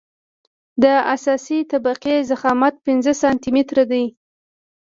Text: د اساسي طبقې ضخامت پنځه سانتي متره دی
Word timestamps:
د 0.83 0.85
اساسي 1.15 1.59
طبقې 1.71 2.15
ضخامت 2.29 2.75
پنځه 2.85 3.13
سانتي 3.21 3.49
متره 3.55 3.83
دی 3.91 4.05